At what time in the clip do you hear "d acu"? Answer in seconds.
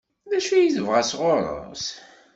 0.29-0.55